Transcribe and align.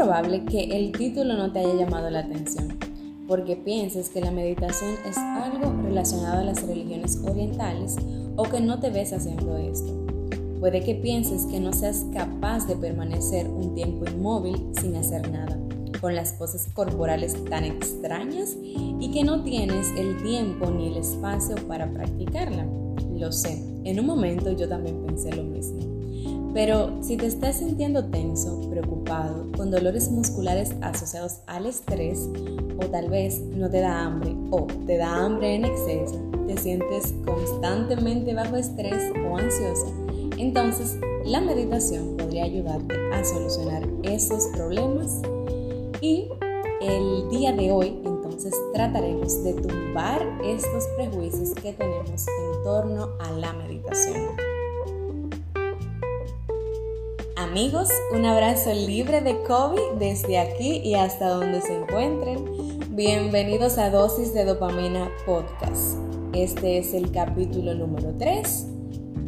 probable 0.00 0.46
que 0.46 0.62
el 0.62 0.92
título 0.92 1.34
no 1.34 1.52
te 1.52 1.58
haya 1.58 1.74
llamado 1.74 2.08
la 2.08 2.20
atención, 2.20 2.68
porque 3.28 3.54
pienses 3.54 4.08
que 4.08 4.22
la 4.22 4.30
meditación 4.30 4.92
es 5.06 5.18
algo 5.18 5.74
relacionado 5.82 6.40
a 6.40 6.42
las 6.42 6.66
religiones 6.66 7.20
orientales 7.22 7.96
o 8.34 8.44
que 8.44 8.62
no 8.62 8.80
te 8.80 8.88
ves 8.88 9.12
haciendo 9.12 9.58
esto. 9.58 9.92
Puede 10.58 10.80
que 10.80 10.94
pienses 10.94 11.44
que 11.44 11.60
no 11.60 11.74
seas 11.74 12.06
capaz 12.14 12.66
de 12.66 12.76
permanecer 12.76 13.46
un 13.46 13.74
tiempo 13.74 14.06
inmóvil 14.10 14.72
sin 14.80 14.96
hacer 14.96 15.30
nada, 15.30 15.58
con 16.00 16.14
las 16.14 16.32
poses 16.32 16.66
corporales 16.72 17.36
tan 17.50 17.64
extrañas 17.64 18.56
y 18.62 19.10
que 19.12 19.22
no 19.22 19.44
tienes 19.44 19.86
el 19.98 20.16
tiempo 20.22 20.70
ni 20.70 20.86
el 20.86 20.96
espacio 20.96 21.56
para 21.68 21.92
practicarla. 21.92 22.66
Lo 23.18 23.30
sé, 23.32 23.62
en 23.84 24.00
un 24.00 24.06
momento 24.06 24.50
yo 24.52 24.66
también 24.66 25.04
pensé 25.04 25.30
lo 25.36 25.42
mismo. 25.42 25.99
Pero 26.52 26.90
si 27.00 27.16
te 27.16 27.26
estás 27.26 27.58
sintiendo 27.58 28.04
tenso, 28.06 28.60
preocupado, 28.68 29.46
con 29.56 29.70
dolores 29.70 30.10
musculares 30.10 30.74
asociados 30.80 31.40
al 31.46 31.66
estrés, 31.66 32.28
o 32.78 32.86
tal 32.86 33.08
vez 33.08 33.40
no 33.40 33.70
te 33.70 33.80
da 33.80 34.04
hambre 34.04 34.34
o 34.50 34.66
te 34.86 34.96
da 34.96 35.24
hambre 35.24 35.54
en 35.54 35.64
exceso, 35.64 36.20
te 36.46 36.56
sientes 36.56 37.14
constantemente 37.24 38.34
bajo 38.34 38.56
estrés 38.56 39.12
o 39.30 39.36
ansiosa, 39.36 39.86
entonces 40.38 40.98
la 41.24 41.40
meditación 41.40 42.16
podría 42.16 42.44
ayudarte 42.44 42.94
a 43.12 43.22
solucionar 43.24 43.86
esos 44.02 44.46
problemas 44.54 45.20
y 46.00 46.28
el 46.80 47.28
día 47.30 47.52
de 47.52 47.70
hoy 47.70 48.00
entonces 48.04 48.54
trataremos 48.72 49.44
de 49.44 49.52
tumbar 49.54 50.26
estos 50.42 50.84
prejuicios 50.96 51.50
que 51.54 51.74
tenemos 51.74 52.26
en 52.26 52.62
torno 52.64 53.10
a 53.20 53.30
la 53.32 53.52
meditación. 53.52 54.49
Amigos, 57.50 57.88
un 58.14 58.24
abrazo 58.26 58.72
libre 58.72 59.22
de 59.22 59.42
COVID 59.42 59.98
desde 59.98 60.38
aquí 60.38 60.82
y 60.84 60.94
hasta 60.94 61.30
donde 61.30 61.60
se 61.60 61.74
encuentren. 61.74 62.44
Bienvenidos 62.90 63.76
a 63.76 63.90
Dosis 63.90 64.32
de 64.32 64.44
Dopamina 64.44 65.10
Podcast. 65.26 65.98
Este 66.32 66.78
es 66.78 66.94
el 66.94 67.10
capítulo 67.10 67.74
número 67.74 68.14
3 68.16 68.68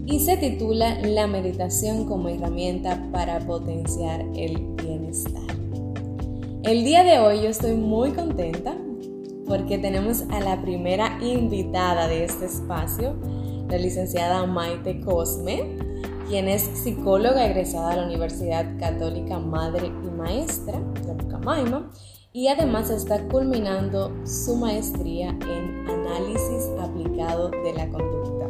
y 0.07 0.21
se 0.21 0.37
titula 0.37 1.01
La 1.01 1.27
meditación 1.27 2.05
como 2.05 2.29
herramienta 2.29 3.09
para 3.11 3.41
potenciar 3.41 4.21
el 4.37 4.57
bienestar. 4.77 5.43
El 6.63 6.85
día 6.85 7.03
de 7.03 7.19
hoy 7.19 7.43
yo 7.43 7.49
estoy 7.49 7.75
muy 7.75 8.13
contenta 8.13 8.77
porque 9.49 9.79
tenemos 9.79 10.23
a 10.31 10.39
la 10.39 10.63
primera 10.63 11.19
invitada 11.21 12.07
de 12.07 12.23
este 12.23 12.45
espacio, 12.45 13.17
la 13.69 13.79
licenciada 13.79 14.47
Maite 14.47 15.01
Cosme, 15.01 15.92
quien 16.29 16.49
es 16.49 16.63
psicóloga 16.63 17.47
egresada 17.47 17.91
de 17.91 17.97
la 17.97 18.07
Universidad 18.07 18.67
Católica 18.79 19.39
Madre 19.39 19.87
y 19.87 20.11
Maestra 20.11 20.79
de 20.79 21.15
Pucamaima 21.15 21.91
y 22.33 22.49
además 22.49 22.91
está 22.91 23.23
culminando 23.29 24.13
su 24.25 24.57
maestría 24.57 25.29
en 25.29 25.89
análisis 25.89 26.71
aplicado 26.81 27.51
de 27.51 27.75
la 27.75 27.89
conducta. 27.89 28.49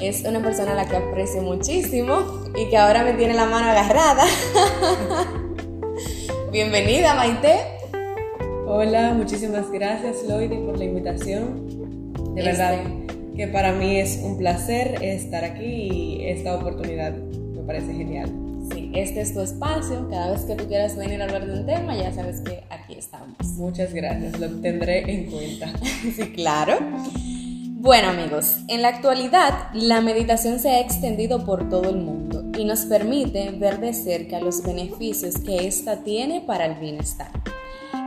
Es 0.00 0.24
una 0.24 0.42
persona 0.42 0.72
a 0.72 0.74
la 0.74 0.88
que 0.88 0.96
aprecio 0.96 1.42
muchísimo 1.42 2.42
y 2.56 2.68
que 2.68 2.76
ahora 2.76 3.04
me 3.04 3.12
tiene 3.12 3.34
la 3.34 3.46
mano 3.46 3.68
agarrada. 3.70 4.24
Bienvenida, 6.52 7.14
Maite. 7.14 7.60
Hola, 8.66 9.12
muchísimas 9.14 9.70
gracias, 9.70 10.24
Loide, 10.26 10.56
por 10.64 10.78
la 10.78 10.84
invitación. 10.84 12.34
De 12.34 12.42
verdad 12.42 13.01
que 13.42 13.48
para 13.48 13.72
mí 13.72 13.96
es 13.96 14.20
un 14.22 14.38
placer 14.38 15.02
estar 15.02 15.42
aquí 15.42 15.64
y 15.64 16.28
esta 16.28 16.54
oportunidad 16.54 17.12
me 17.12 17.60
parece 17.62 17.92
genial. 17.92 18.30
Sí, 18.72 18.92
este 18.94 19.20
es 19.20 19.34
tu 19.34 19.40
espacio. 19.40 20.08
Cada 20.08 20.30
vez 20.30 20.42
que 20.42 20.54
tú 20.54 20.68
quieras 20.68 20.96
venir 20.96 21.20
a 21.20 21.24
hablar 21.24 21.44
de 21.44 21.58
un 21.58 21.66
tema, 21.66 21.96
ya 21.96 22.12
sabes 22.12 22.40
que 22.40 22.62
aquí 22.70 22.94
estamos. 22.94 23.36
Muchas 23.56 23.92
gracias, 23.92 24.38
lo 24.38 24.48
tendré 24.60 25.12
en 25.12 25.28
cuenta. 25.28 25.72
sí, 26.14 26.32
claro. 26.36 26.78
Bueno 27.80 28.10
amigos, 28.10 28.58
en 28.68 28.80
la 28.80 28.90
actualidad 28.90 29.70
la 29.74 30.00
meditación 30.00 30.60
se 30.60 30.70
ha 30.70 30.80
extendido 30.80 31.44
por 31.44 31.68
todo 31.68 31.90
el 31.90 31.96
mundo 31.96 32.44
y 32.56 32.64
nos 32.64 32.86
permite 32.86 33.50
ver 33.50 33.80
de 33.80 33.92
cerca 33.92 34.38
los 34.38 34.62
beneficios 34.62 35.40
que 35.40 35.66
ésta 35.66 36.04
tiene 36.04 36.42
para 36.42 36.66
el 36.66 36.76
bienestar. 36.76 37.32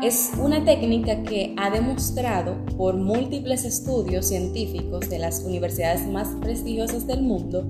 Es 0.03 0.31
una 0.39 0.63
técnica 0.65 1.23
que 1.23 1.53
ha 1.57 1.69
demostrado 1.69 2.57
por 2.77 2.95
múltiples 2.97 3.65
estudios 3.65 4.27
científicos 4.27 5.09
de 5.09 5.19
las 5.19 5.43
universidades 5.43 6.07
más 6.07 6.27
prestigiosas 6.41 7.07
del 7.07 7.21
mundo 7.21 7.65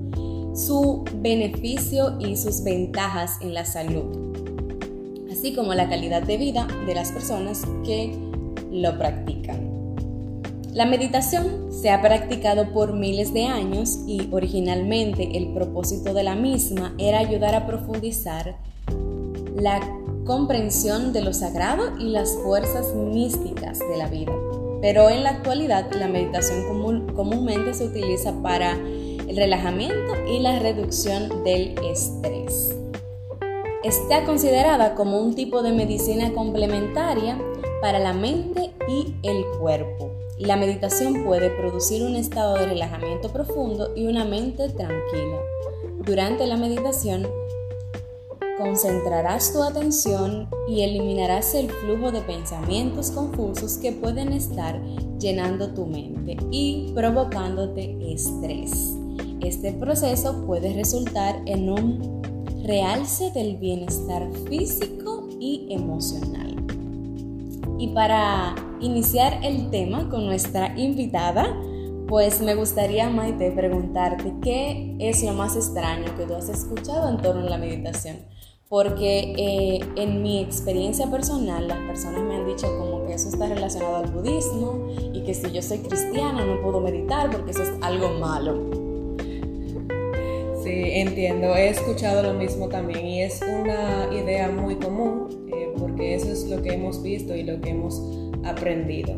su 0.56 1.04
beneficio 1.16 2.18
y 2.18 2.38
sus 2.38 2.64
ventajas 2.64 3.38
en 3.42 3.54
la 3.54 3.66
salud, 3.66 4.06
así 5.30 5.54
como 5.54 5.74
la 5.74 5.90
calidad 5.90 6.24
de 6.24 6.38
vida 6.38 6.66
de 6.86 6.96
las 6.96 7.12
personas 7.12 7.64
que 7.84 8.18
lo 8.72 8.98
practican. 8.98 9.66
La 10.74 10.86
meditación 10.86 11.72
se 11.72 11.90
ha 11.90 12.02
practicado 12.02 12.72
por 12.74 12.94
miles 12.94 13.34
de 13.34 13.46
años 13.46 14.00
y 14.08 14.30
originalmente 14.32 15.38
el 15.38 15.54
propósito 15.54 16.14
de 16.14 16.24
la 16.24 16.36
misma 16.36 16.96
era 16.98 17.20
ayudar 17.20 17.54
a 17.54 17.66
profundizar 17.66 18.58
la 19.58 19.80
comprensión 20.26 21.14
de 21.14 21.22
lo 21.22 21.34
sagrado 21.34 21.98
y 22.00 22.10
las 22.10 22.36
fuerzas 22.44 22.94
místicas 22.96 23.80
de 23.80 23.98
la 23.98 24.08
vida. 24.08 24.34
Pero 24.82 25.10
en 25.10 25.24
la 25.24 25.30
actualidad 25.30 25.90
la 25.94 26.08
meditación 26.08 26.66
comúnmente 27.16 27.74
se 27.74 27.86
utiliza 27.86 28.34
para 28.42 28.74
el 28.74 29.36
relajamiento 29.36 30.14
y 30.28 30.40
la 30.40 30.60
reducción 30.60 31.44
del 31.44 31.76
estrés. 31.84 32.76
Está 33.84 34.26
considerada 34.26 34.96
como 34.96 35.20
un 35.20 35.36
tipo 35.36 35.62
de 35.62 35.72
medicina 35.72 36.34
complementaria 36.34 37.40
para 37.82 38.00
la 38.00 38.14
mente 38.14 38.72
y 38.88 39.14
el 39.24 39.46
cuerpo. 39.60 40.12
La 40.40 40.58
meditación 40.58 41.24
puede 41.24 41.50
producir 41.52 42.04
un 42.04 42.16
estado 42.16 42.56
de 42.56 42.66
relajamiento 42.66 43.30
profundo 43.30 43.94
y 43.96 44.08
una 44.08 44.26
mente 44.26 44.70
tranquila. 44.70 45.40
Durante 46.04 46.46
la 46.46 46.58
meditación, 46.58 47.28
concentrarás 48.58 49.52
tu 49.54 49.62
atención 49.62 50.48
y 50.68 50.82
eliminarás 50.82 51.56
el 51.56 51.70
flujo 51.70 52.12
de 52.12 52.22
pensamientos 52.22 53.12
confusos 53.12 53.78
que 53.78 53.92
pueden 53.92 54.32
estar 54.32 54.82
llenando 55.20 55.74
tu 55.74 55.86
mente 55.86 56.38
y 56.52 56.92
provocándote 56.94 57.98
estrés. 58.14 58.96
Este 59.42 59.74
proceso 59.74 60.46
puede 60.46 60.74
resultar 60.74 61.42
en 61.46 61.70
un 61.70 62.22
realce 62.64 63.32
del 63.32 63.58
bienestar 63.58 64.28
físico 64.50 65.28
y 65.40 65.68
emocional. 65.70 66.56
Y 67.78 67.90
para 67.90 68.56
iniciar 68.80 69.40
el 69.44 69.70
tema 69.70 70.10
con 70.10 70.26
nuestra 70.26 70.78
invitada, 70.80 71.46
pues 72.08 72.42
me 72.42 72.56
gustaría, 72.56 73.10
Maite, 73.10 73.52
preguntarte 73.52 74.34
qué 74.42 74.96
es 75.00 75.24
lo 75.24 75.34
más 75.34 75.56
extraño 75.56 76.16
que 76.16 76.26
tú 76.26 76.36
has 76.36 76.50
escuchado 76.50 77.10
en 77.10 77.18
torno 77.18 77.46
a 77.48 77.50
la 77.50 77.58
meditación. 77.58 78.18
Porque 78.76 79.34
eh, 79.38 79.80
en 79.96 80.22
mi 80.22 80.42
experiencia 80.42 81.10
personal, 81.10 81.66
las 81.66 81.78
personas 81.88 82.24
me 82.24 82.36
han 82.36 82.46
dicho 82.46 82.68
como 82.78 83.06
que 83.06 83.14
eso 83.14 83.30
está 83.30 83.48
relacionado 83.48 83.96
al 83.96 84.12
budismo 84.12 84.90
y 85.14 85.24
que 85.24 85.34
si 85.34 85.50
yo 85.54 85.62
soy 85.62 85.78
cristiana 85.78 86.46
no 86.46 86.62
puedo 86.62 86.82
meditar 86.82 87.32
porque 87.32 87.52
eso 87.52 87.64
es 87.64 87.72
algo 87.80 88.10
malo. 88.20 88.70
Sí, 90.62 90.90
entiendo. 90.92 91.56
He 91.56 91.70
escuchado 91.70 92.22
lo 92.22 92.34
mismo 92.34 92.68
también 92.68 93.08
y 93.08 93.22
es 93.22 93.42
una 93.44 94.10
idea 94.14 94.52
muy 94.52 94.76
común 94.76 95.48
eh, 95.56 95.70
porque 95.80 96.16
eso 96.16 96.30
es 96.30 96.44
lo 96.50 96.62
que 96.62 96.74
hemos 96.74 97.02
visto 97.02 97.34
y 97.34 97.44
lo 97.44 97.62
que 97.62 97.70
hemos 97.70 98.04
aprendido. 98.44 99.16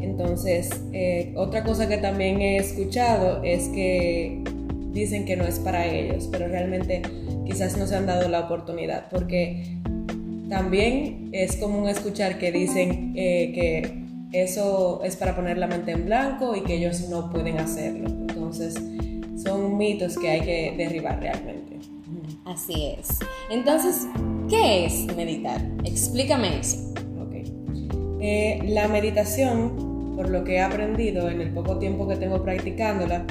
Entonces, 0.00 0.70
eh, 0.92 1.32
otra 1.34 1.64
cosa 1.64 1.88
que 1.88 1.96
también 1.96 2.40
he 2.40 2.58
escuchado 2.58 3.42
es 3.42 3.66
que 3.70 4.44
dicen 4.92 5.24
que 5.24 5.34
no 5.34 5.42
es 5.42 5.58
para 5.58 5.92
ellos, 5.92 6.28
pero 6.30 6.46
realmente 6.46 7.02
quizás 7.44 7.76
no 7.76 7.86
se 7.86 7.96
han 7.96 8.06
dado 8.06 8.28
la 8.28 8.40
oportunidad, 8.40 9.08
porque 9.10 9.78
también 10.48 11.30
es 11.32 11.56
común 11.56 11.88
escuchar 11.88 12.38
que 12.38 12.52
dicen 12.52 13.12
eh, 13.16 13.52
que 13.54 14.02
eso 14.32 15.02
es 15.04 15.16
para 15.16 15.34
poner 15.34 15.58
la 15.58 15.66
mente 15.66 15.92
en 15.92 16.06
blanco 16.06 16.56
y 16.56 16.62
que 16.62 16.74
ellos 16.74 17.08
no 17.08 17.30
pueden 17.30 17.58
hacerlo. 17.58 18.08
Entonces, 18.08 18.74
son 19.42 19.76
mitos 19.76 20.18
que 20.18 20.30
hay 20.30 20.40
que 20.40 20.74
derribar 20.76 21.20
realmente. 21.20 21.78
Así 22.44 22.94
es. 22.98 23.18
Entonces, 23.50 24.06
¿qué 24.48 24.86
es 24.86 25.06
meditar? 25.16 25.60
Explícame 25.84 26.58
eso. 26.60 26.92
Eh, 28.24 28.60
la 28.68 28.86
meditación, 28.86 30.14
por 30.14 30.30
lo 30.30 30.44
que 30.44 30.54
he 30.54 30.60
aprendido 30.60 31.28
en 31.28 31.40
el 31.40 31.50
poco 31.50 31.78
tiempo 31.78 32.06
que 32.06 32.14
tengo 32.14 32.40
practicándola, 32.44 33.26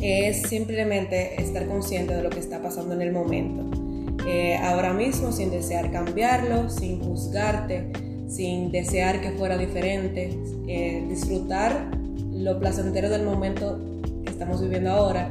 es 0.00 0.42
simplemente 0.42 1.40
estar 1.40 1.66
consciente 1.66 2.14
de 2.14 2.22
lo 2.22 2.30
que 2.30 2.40
está 2.40 2.62
pasando 2.62 2.94
en 2.94 3.02
el 3.02 3.12
momento. 3.12 3.64
Eh, 4.26 4.56
ahora 4.56 4.92
mismo, 4.92 5.32
sin 5.32 5.50
desear 5.50 5.90
cambiarlo, 5.90 6.68
sin 6.68 7.00
juzgarte, 7.00 7.90
sin 8.28 8.70
desear 8.70 9.20
que 9.20 9.32
fuera 9.32 9.56
diferente, 9.58 10.30
eh, 10.68 11.04
disfrutar 11.08 11.90
lo 12.32 12.58
placentero 12.58 13.10
del 13.10 13.24
momento 13.24 13.80
que 14.24 14.30
estamos 14.30 14.62
viviendo 14.62 14.90
ahora 14.90 15.28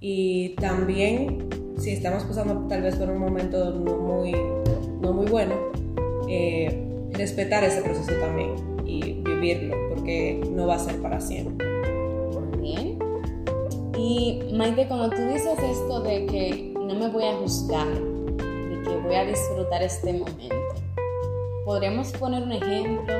y 0.00 0.54
también 0.56 1.48
si 1.78 1.90
estamos 1.90 2.24
pasando 2.24 2.66
tal 2.68 2.82
vez 2.82 2.96
por 2.96 3.08
un 3.08 3.18
momento 3.18 3.72
no 3.72 3.96
muy, 3.98 4.32
no 5.00 5.12
muy 5.12 5.26
bueno, 5.26 5.54
eh, 6.28 6.86
respetar 7.12 7.64
ese 7.64 7.82
proceso 7.82 8.12
también 8.20 8.50
y 8.84 9.22
vivirlo, 9.22 9.76
porque 9.90 10.40
no 10.50 10.66
va 10.66 10.76
a 10.76 10.78
ser 10.78 11.00
para 11.00 11.20
siempre. 11.20 11.69
Y 14.02 14.40
Maite, 14.54 14.88
cuando 14.88 15.10
tú 15.10 15.22
dices 15.26 15.58
esto 15.62 16.00
de 16.00 16.24
que 16.24 16.72
no 16.74 16.94
me 16.94 17.10
voy 17.10 17.24
a 17.24 17.34
juzgar, 17.34 17.86
de 17.86 18.82
que 18.82 18.96
voy 19.04 19.14
a 19.14 19.26
disfrutar 19.26 19.82
este 19.82 20.14
momento, 20.14 20.74
¿podríamos 21.66 22.10
poner 22.12 22.42
un 22.42 22.52
ejemplo 22.52 23.14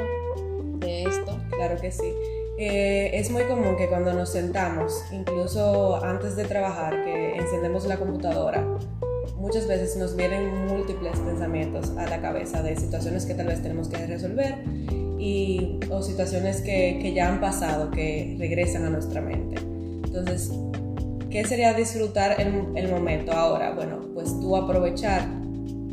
de 0.79 1.03
esto? 1.03 1.39
Claro 1.51 1.79
que 1.79 1.91
sí. 1.93 2.15
Eh, 2.57 3.11
es 3.13 3.31
muy 3.31 3.43
común 3.43 3.77
que 3.77 3.89
cuando 3.89 4.15
nos 4.15 4.31
sentamos, 4.31 5.05
incluso 5.13 6.03
antes 6.03 6.35
de 6.35 6.47
trabajar, 6.47 7.05
que 7.05 7.37
encendemos 7.37 7.85
la 7.85 7.99
computadora, 7.99 8.67
muchas 9.37 9.69
veces 9.69 9.99
nos 9.99 10.17
vienen 10.17 10.67
múltiples 10.67 11.19
pensamientos 11.19 11.91
a 11.99 12.07
la 12.07 12.23
cabeza 12.23 12.63
de 12.63 12.75
situaciones 12.77 13.27
que 13.27 13.35
tal 13.35 13.49
vez 13.49 13.63
tenemos 13.63 13.89
que 13.89 14.07
resolver 14.07 14.65
y, 15.19 15.79
o 15.91 16.01
situaciones 16.01 16.63
que, 16.63 16.99
que 17.03 17.13
ya 17.13 17.29
han 17.29 17.39
pasado, 17.39 17.91
que 17.91 18.35
regresan 18.39 18.87
a 18.87 18.91
nuestra 18.91 19.21
mente. 19.21 19.70
Entonces, 20.11 20.51
¿qué 21.31 21.45
sería 21.45 21.73
disfrutar 21.73 22.41
el, 22.41 22.77
el 22.77 22.91
momento 22.91 23.33
ahora? 23.33 23.73
Bueno, 23.75 24.01
pues 24.13 24.39
tú 24.41 24.57
aprovechar, 24.57 25.23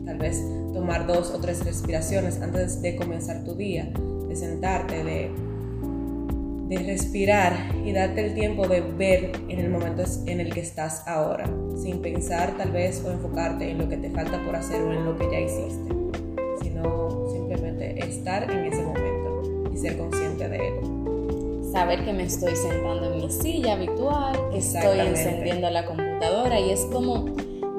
tal 0.05 0.17
vez 0.17 0.41
tomar 0.73 1.05
dos 1.05 1.29
o 1.31 1.39
tres 1.39 1.63
respiraciones 1.63 2.41
antes 2.41 2.81
de 2.81 2.95
comenzar 2.95 3.43
tu 3.43 3.53
día, 3.55 3.91
de 4.27 4.35
sentarte, 4.35 5.03
de 5.03 5.31
de 6.67 6.77
respirar 6.79 7.53
y 7.85 7.93
darte 7.93 8.25
el 8.25 8.33
tiempo 8.33 8.67
de 8.67 8.81
ver 8.81 9.31
en 9.47 9.59
el 9.59 9.69
momento 9.69 10.03
en 10.25 10.41
el 10.41 10.53
que 10.53 10.59
estás 10.59 11.07
ahora, 11.07 11.49
sin 11.77 12.01
pensar 12.01 12.57
tal 12.57 12.71
vez 12.71 13.01
o 13.05 13.11
enfocarte 13.11 13.69
en 13.69 13.77
lo 13.77 13.87
que 13.87 13.97
te 13.97 14.09
falta 14.09 14.43
por 14.43 14.55
hacer 14.55 14.81
o 14.81 14.91
en 14.91 15.05
lo 15.05 15.17
que 15.17 15.31
ya 15.31 15.39
hiciste, 15.39 15.93
sino 16.61 17.29
simplemente 17.31 17.97
estar 18.05 18.51
en 18.51 18.65
ese 18.65 18.83
momento 18.83 19.71
y 19.73 19.77
ser 19.77 19.97
consciente 19.97 20.49
de 20.49 20.57
él. 20.57 20.96
Saber 21.71 22.05
que 22.05 22.13
me 22.13 22.23
estoy 22.23 22.55
sentando 22.55 23.13
en 23.13 23.17
mi 23.17 23.31
silla 23.31 23.73
habitual, 23.73 24.37
que 24.51 24.59
estoy 24.59 24.99
encendiendo 24.99 25.69
la 25.69 25.85
computadora 25.85 26.59
y 26.59 26.71
es 26.71 26.81
como 26.91 27.25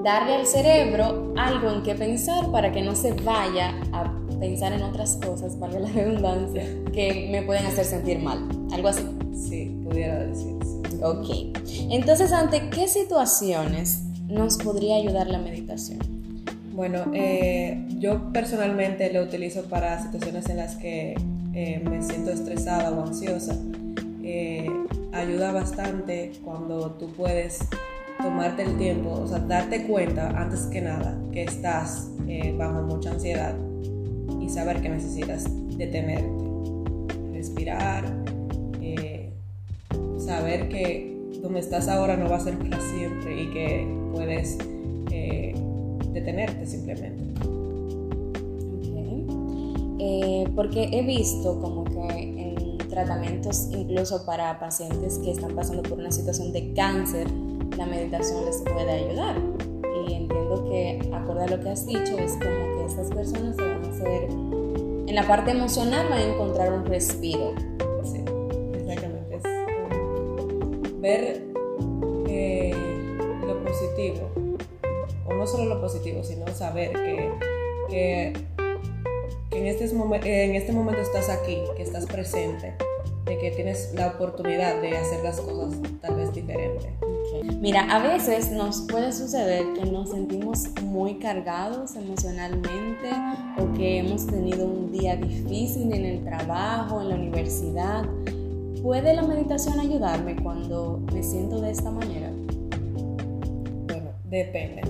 darle 0.04 0.34
al 0.34 0.46
cerebro 0.46 1.32
algo 1.36 1.70
en 1.70 1.82
que 1.82 1.94
pensar 1.94 2.50
para 2.52 2.70
que 2.70 2.82
no 2.82 2.94
se 2.94 3.12
vaya 3.12 3.74
a 3.92 4.12
pensar 4.38 4.72
en 4.72 4.82
otras 4.82 5.16
cosas, 5.16 5.58
valga 5.58 5.80
la 5.80 5.88
redundancia, 5.88 6.64
que 6.92 7.28
me 7.30 7.42
pueden 7.42 7.66
hacer 7.66 7.84
sentir 7.84 8.18
mal. 8.18 8.48
Algo 8.72 8.88
así. 8.88 9.04
Sí, 9.34 9.80
pudiera 9.84 10.18
decir. 10.24 10.54
Ok. 11.02 11.56
Entonces, 11.90 12.32
¿ante 12.32 12.70
qué 12.70 12.88
situaciones 12.88 14.02
nos 14.28 14.58
podría 14.58 14.96
ayudar 14.96 15.28
la 15.28 15.38
meditación? 15.38 15.98
Bueno, 16.72 17.06
eh, 17.12 17.84
yo 17.98 18.32
personalmente 18.32 19.12
lo 19.12 19.22
utilizo 19.22 19.64
para 19.64 20.00
situaciones 20.00 20.48
en 20.48 20.58
las 20.58 20.76
que 20.76 21.16
eh, 21.60 21.80
me 21.80 22.00
siento 22.02 22.30
estresada 22.30 22.90
o 22.90 23.02
ansiosa. 23.02 23.56
Eh, 24.22 24.70
ayuda 25.12 25.50
bastante 25.50 26.32
cuando 26.44 26.92
tú 26.92 27.08
puedes 27.12 27.58
tomarte 28.22 28.62
el 28.62 28.76
tiempo, 28.78 29.10
o 29.10 29.26
sea, 29.26 29.40
darte 29.40 29.86
cuenta 29.86 30.28
antes 30.40 30.62
que 30.66 30.80
nada 30.80 31.18
que 31.32 31.44
estás 31.44 32.10
bajo 32.56 32.82
mucha 32.82 33.10
ansiedad 33.10 33.54
y 34.40 34.48
saber 34.48 34.80
que 34.80 34.88
necesitas 34.88 35.46
detenerte, 35.76 36.30
respirar, 37.32 38.04
eh, 38.80 39.32
saber 40.18 40.68
que 40.68 41.16
donde 41.42 41.60
estás 41.60 41.88
ahora 41.88 42.16
no 42.16 42.28
va 42.28 42.36
a 42.36 42.40
ser 42.40 42.56
para 42.58 42.80
siempre 42.80 43.42
y 43.42 43.50
que 43.50 44.10
puedes 44.12 44.58
eh, 45.10 45.54
detenerte 46.12 46.66
simplemente. 46.66 47.24
Eh, 50.00 50.48
porque 50.54 50.88
he 50.92 51.02
visto 51.02 51.60
como 51.60 51.84
que 51.84 52.22
en 52.22 52.78
tratamientos 52.88 53.68
incluso 53.70 54.24
para 54.24 54.58
pacientes 54.58 55.18
que 55.18 55.32
están 55.32 55.54
pasando 55.54 55.82
por 55.82 55.98
una 55.98 56.10
situación 56.10 56.52
de 56.52 56.72
cáncer, 56.72 57.28
la 57.76 57.86
meditación 57.86 58.44
les 58.44 58.62
puede 58.62 58.90
ayudar. 58.90 59.36
Y 60.06 60.14
entiendo 60.14 60.64
que, 60.68 61.10
acorde 61.12 61.44
a 61.44 61.48
lo 61.48 61.60
que 61.60 61.70
has 61.70 61.86
dicho, 61.86 62.16
es 62.18 62.32
como 62.32 62.76
que 62.76 62.84
estas 62.86 63.08
personas 63.10 63.56
en 65.08 65.14
la 65.14 65.26
parte 65.26 65.52
emocional 65.52 66.06
va 66.10 66.16
a 66.16 66.22
encontrar 66.22 66.72
un 66.72 66.84
respiro. 66.84 67.54
Sí, 68.04 68.22
exactamente. 68.74 69.36
Es 69.36 71.00
ver 71.00 71.42
eh, 72.28 72.74
lo 73.46 73.64
positivo, 73.64 74.28
o 75.26 75.32
no 75.32 75.46
solo 75.46 75.64
lo 75.64 75.80
positivo, 75.80 76.22
sino 76.22 76.46
saber 76.48 76.92
que, 76.92 77.30
que, 77.88 78.32
en, 79.58 79.66
este 79.66 79.84
en 80.44 80.54
este 80.54 80.72
momento 80.72 81.02
estás 81.02 81.28
aquí, 81.28 81.58
que 81.76 81.82
estás 81.82 82.06
presente, 82.06 82.74
de 83.24 83.38
que 83.38 83.50
tienes 83.50 83.92
la 83.94 84.08
oportunidad 84.08 84.80
de 84.80 84.96
hacer 84.96 85.22
las 85.24 85.40
cosas 85.40 85.78
tal 86.00 86.16
vez 86.16 86.32
diferente. 86.32 86.92
Mira, 87.60 87.82
a 87.90 87.98
veces 87.98 88.50
nos 88.52 88.82
puede 88.82 89.12
suceder 89.12 89.64
que 89.74 89.84
nos 89.84 90.10
sentimos 90.10 90.68
muy 90.82 91.18
cargados 91.18 91.96
emocionalmente 91.96 93.10
o 93.58 93.72
que 93.74 93.98
hemos 93.98 94.26
tenido 94.26 94.66
un 94.66 94.92
día 94.92 95.16
difícil 95.16 95.92
en 95.92 96.04
el 96.04 96.24
trabajo, 96.24 97.02
en 97.02 97.08
la 97.10 97.14
universidad. 97.16 98.04
¿Puede 98.82 99.14
la 99.14 99.22
meditación 99.22 99.80
ayudarme 99.80 100.36
cuando 100.36 101.00
me 101.12 101.22
siento 101.22 101.60
de 101.60 101.72
esta 101.72 101.90
manera? 101.90 102.30
Bueno, 103.88 104.10
depende. 104.24 104.82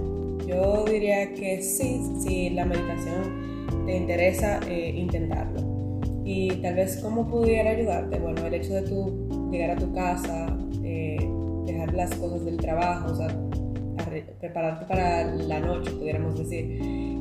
Yo 0.46 0.84
diría 0.84 1.34
que 1.34 1.62
sí, 1.62 2.02
si 2.22 2.50
la 2.50 2.64
meditación 2.64 3.38
te 3.86 3.96
interesa 3.96 4.60
eh, 4.68 4.90
intentarlo. 4.96 6.00
Y 6.24 6.56
tal 6.56 6.74
vez 6.74 7.00
cómo 7.02 7.26
pudiera 7.26 7.70
ayudarte. 7.70 8.18
Bueno, 8.18 8.46
el 8.46 8.54
hecho 8.54 8.74
de 8.74 8.82
tú 8.82 9.48
llegar 9.50 9.70
a 9.70 9.76
tu 9.76 9.92
casa, 9.94 10.56
dejar 11.64 11.92
las 11.94 12.14
cosas 12.14 12.44
del 12.44 12.56
trabajo, 12.56 13.12
o 13.12 13.16
sea, 13.16 13.28
prepararte 14.40 14.86
para 14.86 15.24
la 15.34 15.60
noche, 15.60 15.90
pudiéramos 15.92 16.38
decir. 16.38 16.78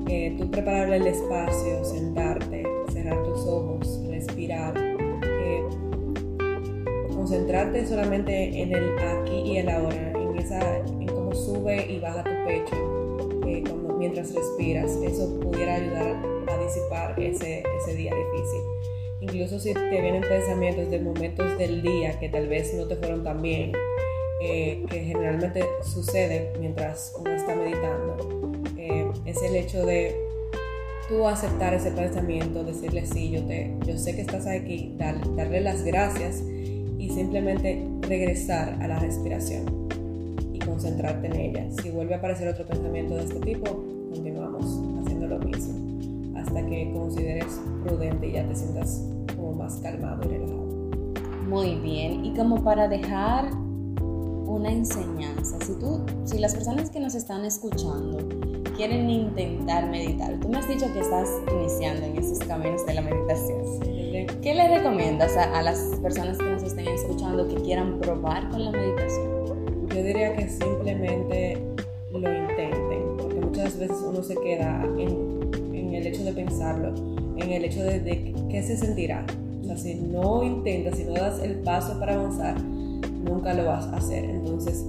Eh, 0.09 0.35
tú 0.38 0.49
preparar 0.49 0.89
el 0.89 1.05
espacio, 1.05 1.83
sentarte, 1.83 2.63
cerrar 2.91 3.21
tus 3.23 3.39
ojos, 3.41 4.01
respirar, 4.07 4.73
eh, 4.77 5.63
concentrarte 7.13 7.85
solamente 7.85 8.61
en 8.61 8.73
el 8.73 8.97
aquí 8.99 9.51
y 9.51 9.57
el 9.57 9.69
ahora, 9.69 10.11
en, 10.11 10.37
esa, 10.37 10.77
en 10.77 11.07
cómo 11.07 11.33
sube 11.33 11.92
y 11.92 11.99
baja 11.99 12.23
tu 12.23 12.30
pecho 12.47 13.42
eh, 13.45 13.63
mientras 13.97 14.33
respiras. 14.33 14.92
Eso 15.04 15.39
pudiera 15.42 15.75
ayudar 15.75 16.36
ese, 16.68 17.64
ese 17.81 17.95
día 17.95 18.14
difícil. 18.14 18.62
Incluso 19.19 19.59
si 19.59 19.74
te 19.74 20.02
vienen 20.02 20.21
pensamientos 20.21 20.90
de 20.90 21.00
momentos 21.00 21.57
del 21.57 21.81
día 21.81 22.19
que 22.19 22.30
tal 22.30 22.47
vez 22.47 22.74
no 22.76 22.88
te 22.88 22.95
fueron 22.95 23.24
tan 23.24 23.42
bien, 23.42 23.71
eh, 24.42 24.86
que 24.90 25.00
generalmente 25.00 25.64
sucede 25.83 26.54
mientras 26.59 27.16
uno 27.19 27.33
está 27.33 27.56
meditando, 27.56 28.52
eh, 28.78 29.07
es 29.26 29.42
el 29.42 29.56
hecho 29.56 29.83
de 29.86 30.16
tú 31.09 31.28
aceptar 31.28 31.74
ese 31.74 31.92
pensamiento, 31.92 32.64
decirle 32.64 33.06
sí, 33.06 33.31
yo, 33.31 33.44
te, 33.44 33.74
yo 33.88 33.97
sé 33.97 34.16
que 34.16 34.21
estás 34.21 34.45
aquí, 34.45 34.94
darle 34.97 35.62
las 35.62 35.83
gracias 35.83 36.44
y 37.00 37.09
simplemente 37.09 37.83
regresar 38.02 38.78
a 38.81 38.88
la 38.88 39.00
respiración 39.00 39.88
y 40.54 40.59
concentrarte 40.59 41.28
en 41.28 41.36
ella. 41.36 41.68
Si 41.81 41.90
vuelve 41.90 42.14
a 42.14 42.18
aparecer 42.18 42.47
otro 42.50 42.66
pensamiento 42.68 43.16
de 43.16 43.24
este 43.24 43.40
tipo, 43.40 43.83
continuamos 44.12 44.66
haciendo 45.02 45.28
lo 45.28 45.40
mismo 45.40 45.86
hasta 46.47 46.66
que 46.66 46.92
consideres 46.94 47.59
prudente 47.83 48.27
y 48.27 48.31
ya 48.33 48.47
te 48.47 48.56
sientas 48.56 49.04
como 49.35 49.51
más 49.54 49.75
calmado 49.77 50.23
y 50.23 50.27
relajado. 50.30 50.68
Muy 51.49 51.75
bien, 51.75 52.25
y 52.25 52.33
como 52.33 52.63
para 52.63 52.87
dejar 52.87 53.51
una 54.45 54.71
enseñanza. 54.71 55.57
Si 55.61 55.73
tú, 55.73 56.01
si 56.23 56.39
las 56.39 56.56
personas 56.56 56.89
que 56.89 56.99
nos 56.99 57.16
están 57.16 57.44
escuchando 57.44 58.18
quieren 58.77 59.09
intentar 59.09 59.89
meditar, 59.89 60.39
tú 60.39 60.47
me 60.47 60.59
has 60.59 60.68
dicho 60.68 60.92
que 60.94 60.99
estás 60.99 61.30
iniciando 61.51 62.06
en 62.06 62.18
esos 62.18 62.39
caminos 62.39 62.85
de 62.85 62.94
la 62.94 63.01
meditación. 63.01 63.61
¿Qué 64.42 64.54
le 64.54 64.68
recomiendas 64.77 65.35
a, 65.35 65.61
las 65.61 65.80
personas 66.01 66.37
que 66.37 66.45
nos 66.45 66.63
estén 66.63 66.87
escuchando 66.87 67.47
que 67.47 67.56
quieran 67.56 67.99
probar 67.99 68.49
con 68.49 68.63
la 68.63 68.71
meditación? 68.71 69.87
Yo 69.89 70.04
diría 70.04 70.35
que 70.35 70.47
simplemente 70.47 71.61
lo 72.11 72.19
intenten, 72.19 73.18
porque 73.18 73.42
muchas 73.42 73.77
veces 73.77 73.97
uno 74.07 74.23
se 74.23 74.35
queda 74.35 74.83
en 74.97 75.27
el 75.97 76.07
hecho 76.07 76.23
de 76.23 76.33
pensarlo, 76.33 76.94
en 77.37 77.51
el 77.51 77.66
hecho 77.66 77.83
de, 77.83 77.99
de 77.99 78.33
qué 78.49 78.63
se 78.63 78.77
sentirá. 78.77 79.25
O 79.61 79.66
sea, 79.66 79.77
si 79.77 79.95
no 79.95 80.44
intentas, 80.44 80.97
si 80.97 81.04
no 81.04 81.13
das 81.13 81.42
el 81.44 81.56
paso 81.56 81.99
para 81.99 82.13
avanzar, 82.13 82.59
nunca 82.61 83.54
lo 83.54 83.66
vas 83.66 83.85
a 83.87 83.97
hacer. 83.97 84.23
Entonces, 84.25 84.85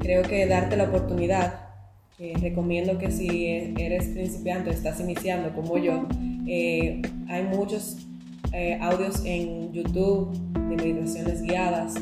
creo 0.00 0.22
que 0.22 0.46
darte 0.46 0.76
la 0.76 0.84
oportunidad, 0.84 1.60
eh, 2.18 2.34
recomiendo 2.40 2.98
que 2.98 3.10
si 3.10 3.46
eres 3.78 4.08
principiante 4.08 4.70
estás 4.70 5.00
iniciando 5.00 5.52
como 5.54 5.78
yo, 5.78 6.06
eh, 6.46 7.00
hay 7.28 7.44
muchos 7.44 7.96
eh, 8.52 8.78
audios 8.80 9.24
en 9.24 9.72
YouTube 9.72 10.32
de 10.68 10.76
meditaciones 10.76 11.42
guiadas, 11.42 11.94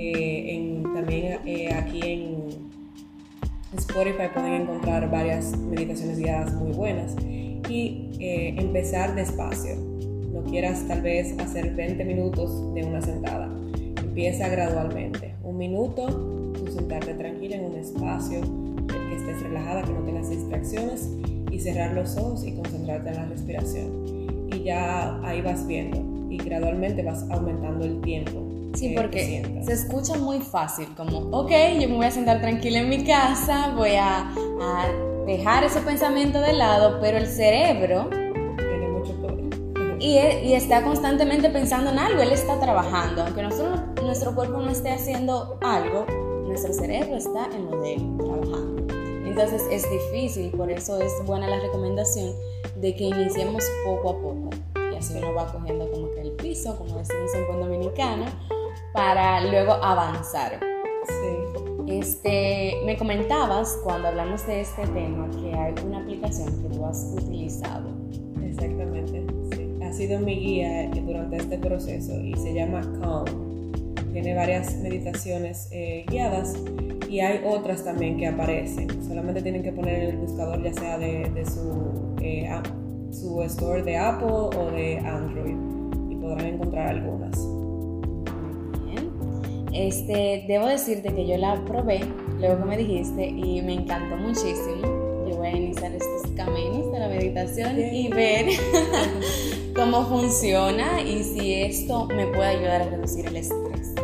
en, 0.00 0.84
también 0.94 1.38
aquí 1.74 2.00
en 2.04 2.46
Spotify 3.76 4.28
pueden 4.32 4.62
encontrar 4.62 5.10
varias 5.10 5.56
meditaciones 5.58 6.18
guiadas 6.18 6.54
muy 6.54 6.72
buenas. 6.72 7.16
Y 7.68 8.10
eh, 8.18 8.54
empezar 8.58 9.14
despacio. 9.14 9.76
No 10.32 10.42
quieras 10.44 10.86
tal 10.88 11.02
vez 11.02 11.38
hacer 11.38 11.74
20 11.74 12.04
minutos 12.04 12.74
de 12.74 12.84
una 12.84 13.02
sentada. 13.02 13.50
Empieza 14.02 14.48
gradualmente. 14.48 15.34
Un 15.42 15.58
minuto, 15.58 16.06
tú 16.54 16.72
sentarte 16.72 17.14
tranquila 17.14 17.56
en 17.56 17.64
un 17.64 17.74
espacio, 17.76 18.40
que 18.86 19.16
estés 19.16 19.42
relajada, 19.42 19.82
que 19.82 19.92
no 19.92 20.00
tengas 20.00 20.30
distracciones 20.30 21.10
y 21.50 21.58
cerrar 21.60 21.94
los 21.94 22.16
ojos 22.16 22.44
y 22.44 22.52
concentrarte 22.52 23.10
en 23.10 23.16
la 23.16 23.24
respiración. 23.26 24.48
Y 24.52 24.62
ya 24.64 25.20
ahí 25.24 25.40
vas 25.42 25.66
viendo 25.66 26.04
y 26.30 26.38
gradualmente 26.38 27.02
vas 27.02 27.24
aumentando 27.30 27.84
el 27.84 28.00
tiempo. 28.00 28.44
Sí, 28.74 28.94
porque 28.96 29.62
se 29.64 29.72
escucha 29.72 30.16
muy 30.18 30.40
fácil, 30.40 30.86
como, 30.96 31.18
ok, 31.36 31.50
yo 31.80 31.88
me 31.88 31.96
voy 31.96 32.06
a 32.06 32.10
sentar 32.10 32.40
tranquila 32.40 32.80
en 32.80 32.88
mi 32.88 33.02
casa, 33.02 33.74
voy 33.76 33.92
a, 33.98 34.30
dejar 35.36 35.64
ese 35.64 35.80
pensamiento 35.80 36.40
de 36.40 36.52
lado, 36.52 36.98
pero 37.00 37.18
el 37.18 37.26
cerebro... 37.26 38.08
Tiene 38.10 38.88
mucho 38.88 39.12
poder. 39.20 39.38
Y, 40.00 40.16
y, 40.16 40.54
está 40.54 40.84
constantemente 40.84 41.50
pensando 41.50 41.90
en 41.90 41.98
algo, 41.98 42.22
él 42.22 42.30
está 42.30 42.60
trabajando, 42.60 43.22
aunque 43.22 43.42
nosotros, 43.42 43.80
nuestro 44.02 44.32
cuerpo 44.32 44.58
no 44.58 44.70
esté 44.70 44.90
haciendo 44.90 45.58
algo, 45.60 46.06
nuestro 46.46 46.72
cerebro 46.72 47.16
está 47.16 47.46
en 47.46 47.68
lo 47.68 47.80
de 47.80 47.96
trabajando. 48.24 48.86
Entonces 49.26 49.66
es 49.70 49.90
difícil, 49.90 50.50
por 50.52 50.70
eso 50.70 51.00
es 51.00 51.12
buena 51.26 51.48
la 51.48 51.60
recomendación 51.60 52.32
de 52.76 52.94
que 52.94 53.04
iniciemos 53.04 53.64
poco 53.84 54.10
a 54.10 54.22
poco 54.22 54.50
y 54.92 54.96
así 54.96 55.14
uno 55.16 55.34
va 55.34 55.52
cogiendo 55.52 55.90
como 55.90 56.10
que 56.12 56.22
el 56.22 56.32
piso, 56.32 56.76
como 56.76 56.96
decimos 56.98 57.34
en 57.34 57.46
buen 57.46 57.60
dominicano, 57.60 58.24
para 58.92 59.40
luego 59.42 59.72
avanzar. 59.72 60.58
Sí. 61.06 61.47
Este, 61.88 62.74
me 62.84 62.98
comentabas 62.98 63.78
cuando 63.82 64.08
hablamos 64.08 64.46
de 64.46 64.60
este 64.60 64.82
tema 64.88 65.30
que 65.30 65.54
hay 65.54 65.74
una 65.86 66.00
aplicación 66.00 66.62
que 66.62 66.68
tú 66.68 66.84
has 66.84 67.14
utilizado. 67.16 67.88
Exactamente, 68.44 69.24
sí. 69.52 69.70
Ha 69.82 69.92
sido 69.94 70.20
mi 70.20 70.36
guía 70.38 70.90
durante 70.90 71.38
este 71.38 71.58
proceso 71.58 72.12
y 72.20 72.34
se 72.34 72.52
llama 72.52 72.82
Calm. 73.00 73.72
Tiene 74.12 74.34
varias 74.34 74.76
meditaciones 74.76 75.68
eh, 75.70 76.04
guiadas 76.10 76.56
y 77.08 77.20
hay 77.20 77.40
otras 77.46 77.82
también 77.84 78.18
que 78.18 78.26
aparecen. 78.26 79.02
Solamente 79.02 79.40
tienen 79.40 79.62
que 79.62 79.72
poner 79.72 80.02
en 80.02 80.10
el 80.10 80.16
buscador 80.18 80.62
ya 80.62 80.74
sea 80.74 80.98
de, 80.98 81.44
su, 81.46 82.14
eh, 82.20 82.50
su 83.10 83.42
store 83.44 83.82
de 83.82 83.96
Apple 83.96 84.28
o 84.28 84.70
de 84.72 84.98
Android 84.98 85.56
y 86.10 86.16
podrán 86.16 86.46
encontrar 86.46 86.88
algunas. 86.88 87.57
Este, 89.78 90.44
debo 90.48 90.66
decirte 90.66 91.14
que 91.14 91.24
yo 91.24 91.36
la 91.36 91.64
probé, 91.64 92.00
luego 92.40 92.58
que 92.58 92.64
me 92.64 92.76
dijiste, 92.76 93.28
y 93.28 93.62
me 93.62 93.74
encantó 93.74 94.16
muchísimo. 94.16 94.82
Yo 95.28 95.36
voy 95.36 95.46
a 95.46 95.56
iniciar 95.56 95.92
estos 95.92 96.32
caminos 96.32 96.90
de 96.90 96.98
la 96.98 97.06
meditación 97.06 97.78
y 97.78 98.08
ver 98.08 98.46
cómo 99.76 100.04
funciona 100.06 101.00
y 101.00 101.22
si 101.22 101.54
esto 101.54 102.06
me 102.06 102.26
puede 102.26 102.56
ayudar 102.56 102.82
a 102.82 102.90
reducir 102.90 103.26
el 103.26 103.36
estrés. 103.36 103.94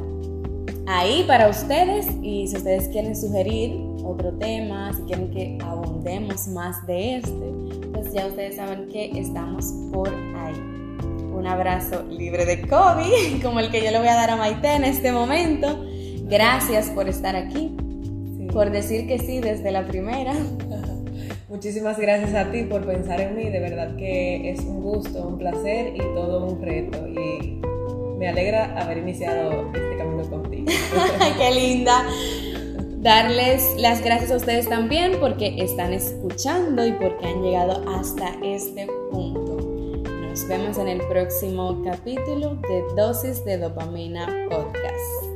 ahí 0.90 1.24
para 1.28 1.48
ustedes 1.50 2.08
y 2.24 2.48
si 2.48 2.58
ustedes 2.58 2.88
quieren 2.88 3.16
sugerir 3.16 3.80
otro 4.04 4.32
tema, 4.34 4.92
si 4.92 5.04
quieren 5.04 5.30
que 5.30 5.58
abundemos 5.62 6.48
más 6.48 6.86
de 6.88 7.18
este, 7.18 7.54
pues 7.94 8.12
ya 8.12 8.26
ustedes 8.26 8.56
saben 8.56 8.88
que 8.88 9.12
estamos 9.20 9.72
por 9.94 10.10
ahí. 10.10 10.56
Un 11.32 11.46
abrazo 11.46 12.04
libre 12.10 12.44
de 12.46 12.68
COVID, 12.68 13.42
como 13.44 13.60
el 13.60 13.70
que 13.70 13.84
yo 13.84 13.92
le 13.92 14.00
voy 14.00 14.08
a 14.08 14.16
dar 14.16 14.32
a 14.32 14.36
Maite 14.36 14.74
en 14.74 14.84
este 14.84 15.12
momento. 15.12 15.86
Gracias 16.24 16.90
por 16.90 17.08
estar 17.08 17.36
aquí, 17.36 17.78
por 18.52 18.72
decir 18.72 19.08
que 19.08 19.20
sí 19.20 19.40
desde 19.40 19.72
la 19.72 19.86
primera. 19.86 20.34
Muchísimas 21.50 22.00
gracias 22.00 22.34
a 22.34 22.52
ti 22.52 22.64
por 22.64 22.86
pensar 22.86 23.22
en 23.22 23.36
mí, 23.36 23.50
de 23.50 23.60
verdad 23.60 23.96
que 23.96 24.50
es 24.50 24.60
un 24.62 24.82
gusto, 24.82 25.28
un 25.28 25.38
placer 25.38 25.94
y 25.96 26.00
todo 26.00 26.48
un 26.48 26.62
reto. 26.62 27.08
Y 27.08 27.62
me 28.20 28.28
alegra 28.28 28.78
haber 28.80 28.98
iniciado 28.98 29.72
este 29.74 29.98
camino 29.98 30.30
contigo. 30.30 30.66
¡Qué 31.38 31.52
linda! 31.52 32.06
darles 33.02 33.76
las 33.78 34.04
gracias 34.04 34.30
a 34.30 34.36
ustedes 34.36 34.68
también 34.68 35.14
porque 35.22 35.56
están 35.58 35.94
escuchando 35.94 36.86
y 36.86 36.92
porque 36.92 37.28
han 37.28 37.42
llegado 37.42 37.82
hasta 37.90 38.36
este 38.44 38.88
punto. 39.10 39.58
Nos 40.04 40.46
vemos 40.50 40.78
en 40.78 40.90
el 40.90 41.02
próximo 41.08 41.82
capítulo 41.84 42.56
de 42.68 42.84
Dosis 42.98 43.46
de 43.46 43.58
Dopamina 43.58 44.28
Podcast. 44.50 45.29